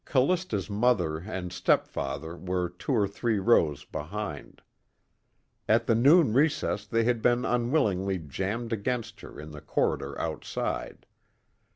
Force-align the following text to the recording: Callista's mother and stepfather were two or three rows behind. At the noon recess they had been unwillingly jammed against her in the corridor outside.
Callista's 0.03 0.67
mother 0.67 1.19
and 1.19 1.53
stepfather 1.53 2.35
were 2.35 2.67
two 2.67 2.91
or 2.91 3.07
three 3.07 3.37
rows 3.37 3.85
behind. 3.85 4.63
At 5.69 5.85
the 5.85 5.93
noon 5.93 6.33
recess 6.33 6.87
they 6.87 7.03
had 7.03 7.21
been 7.21 7.45
unwillingly 7.45 8.17
jammed 8.17 8.73
against 8.73 9.21
her 9.21 9.39
in 9.39 9.51
the 9.51 9.61
corridor 9.61 10.19
outside. 10.19 11.05